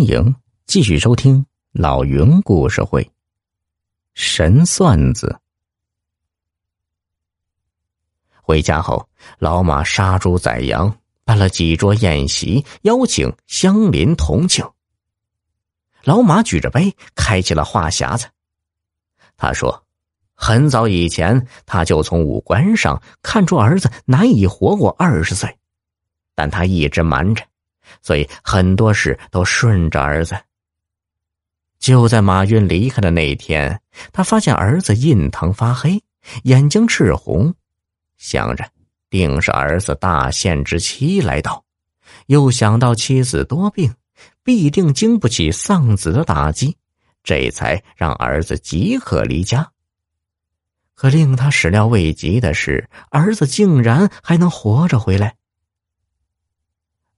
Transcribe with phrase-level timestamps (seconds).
[0.00, 3.12] 欢迎继续收听老云故事会。
[4.14, 5.38] 神算子。
[8.30, 9.06] 回家后，
[9.38, 14.66] 老马杀猪宰羊，办了几桌宴席，邀请乡邻同庆。
[16.04, 18.26] 老马举着杯，开启了话匣子。
[19.36, 19.84] 他说
[20.32, 25.58] ：“很早以前，他就从五官上看出儿子难以活过二十岁，
[26.34, 27.44] 但他一直瞒着。”
[28.02, 30.36] 所以很多事都顺着儿子。
[31.78, 33.80] 就在马云离开的那一天，
[34.12, 36.02] 他发现儿子印堂发黑，
[36.42, 37.54] 眼睛赤红，
[38.18, 38.68] 想着
[39.08, 41.64] 定是儿子大限之期来到，
[42.26, 43.94] 又想到妻子多病，
[44.44, 46.76] 必定经不起丧子的打击，
[47.24, 49.66] 这才让儿子即刻离家。
[50.94, 55.34] 可令他始料未及的是，儿子竟然还能活着回来。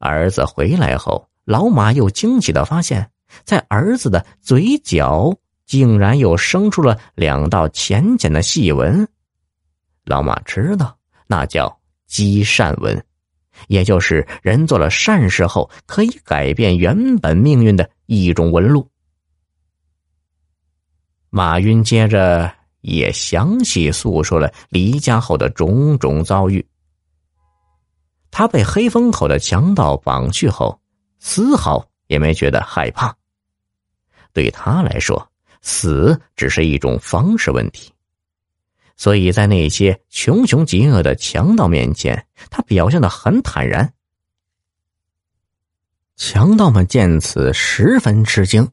[0.02, 3.08] 儿子回来后，老马又惊奇的发现，
[3.44, 5.32] 在儿子的嘴角
[5.64, 9.06] 竟然又生出了两道浅浅的细纹。
[10.04, 13.02] 老马知道，那叫积善纹，
[13.68, 18.88] 也就是人做了善事后可以改变原本命运的一种纹路。
[21.30, 26.66] 马云接着也详细诉说了离家后的种种遭遇。
[28.32, 30.80] 他被黑风口的强盗绑去后，
[31.20, 33.14] 丝毫也没觉得害怕。
[34.32, 35.30] 对他来说，
[35.60, 37.92] 死只是一种方式问题，
[38.96, 43.92] 所以在那些穷凶极恶的强盗面前，他表现的很坦然。
[46.16, 48.66] 强盗们见此十分吃惊，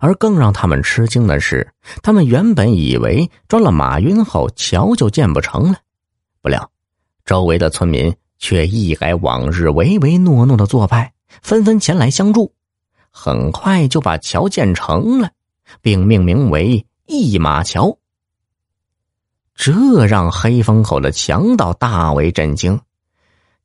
[0.00, 1.72] 而更让他们吃惊的是，
[2.02, 5.78] 他们原本以为抓了马云后桥就建不成了，
[6.42, 6.70] 不料
[7.24, 8.14] 周围的村民。
[8.40, 12.52] 却一改往日唯唯诺诺的做派，纷纷前来相助，
[13.10, 15.30] 很快就把桥建成了，
[15.82, 17.98] 并命名为“一马桥”。
[19.54, 22.80] 这让黑风口的强盗大为震惊，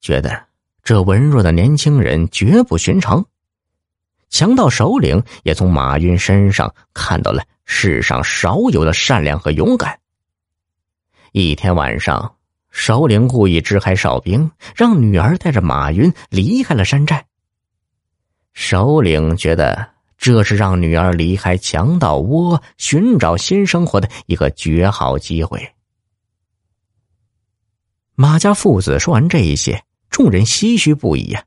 [0.02, 0.46] 觉得
[0.84, 3.26] 这文弱的年轻人绝不寻常。
[4.30, 9.98] 强盗首领也从马云身上看到了世上少有的善良和勇敢。
[11.32, 12.36] 一天晚上。
[12.78, 17.26] 首领故意支开哨兵，让女儿带着马云离开了山寨。
[18.52, 25.74] 首领觉得这是让女儿离开强盗窝，寻找新生活的一个绝好机会。
[28.14, 31.42] 马家父子说完这一些，众人唏嘘不已呀。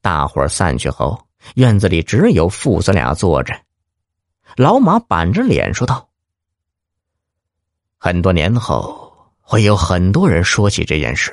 [0.00, 1.26] 大伙散去后，
[1.56, 3.52] 院子里只有父子俩坐着。
[4.54, 6.08] 老马板着脸说道
[7.98, 9.04] ：“很多年后。”
[9.48, 11.32] 会有很多人说起这件事，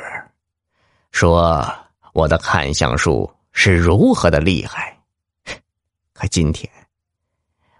[1.11, 1.67] 说
[2.13, 4.95] 我的看相术是如何的厉害。
[6.13, 6.71] 可今天，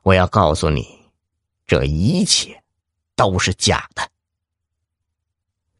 [0.01, 0.87] 我要告诉你，
[1.67, 2.63] 这一切
[3.15, 4.09] 都是假的。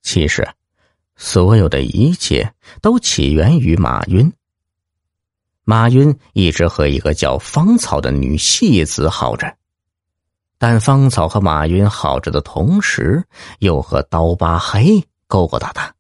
[0.04, 0.48] 其实，
[1.16, 4.32] 所有的一切都起源于马云。
[5.64, 9.58] 马云一直和一个叫芳草的女戏子好着。
[10.58, 13.24] 但芳草和马云好着的同时，
[13.60, 15.94] 又和刀疤黑勾勾搭搭。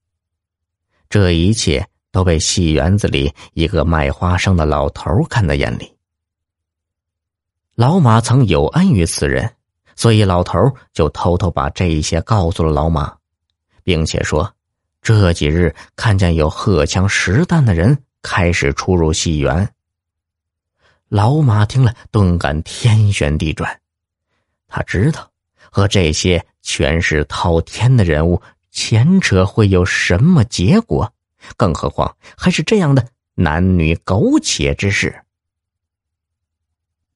[1.09, 5.93] 这一切都被戏园子里一个卖花生的老头看在眼里。
[7.75, 9.53] 老马曾有恩于此人，
[9.95, 10.59] 所以老头
[10.93, 13.13] 就偷偷把这一些告诉了老马，
[13.83, 14.49] 并且说，
[15.01, 19.67] 这几日看见有荷枪实弹的人开始出入戏园。
[21.09, 23.82] 老马听了，顿感天旋地转。
[24.75, 25.29] 他知道，
[25.69, 28.41] 和这些权势滔天的人物
[28.71, 31.13] 牵扯会有什么结果，
[31.55, 35.15] 更何况还是这样的男女苟且之事。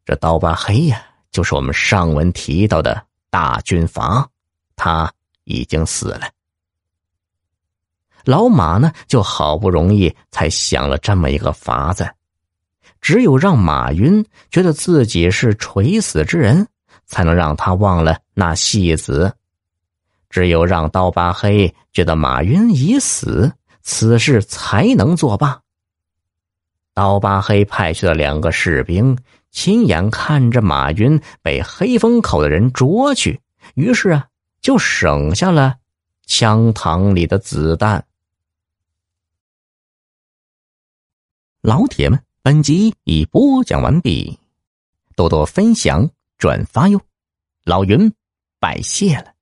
[0.06, 4.30] 这刀疤黑呀，就是我们上文提到的大军阀，
[4.76, 5.12] 他
[5.46, 6.30] 已经死了。
[8.24, 12.08] 老马呢，就好不容易才想了这么一个法子，
[13.02, 16.68] 只有让马云觉得自己是垂死之人。
[17.08, 19.34] 才能让他忘了那戏子，
[20.30, 23.52] 只有让刀疤黑觉得马云已死，
[23.82, 25.62] 此事才能作罢。
[26.94, 29.18] 刀疤黑派去的两个士兵
[29.52, 33.40] 亲眼看着马云被黑风口的人捉去，
[33.76, 34.28] 于是啊，
[34.62, 35.76] 就省下了
[36.26, 38.06] 枪膛里的子弹。
[41.62, 44.38] 老铁们，本集已播讲完毕，
[45.16, 46.10] 多多分享。
[46.38, 47.02] 转发哟，
[47.64, 48.14] 老云
[48.60, 49.37] 拜谢了。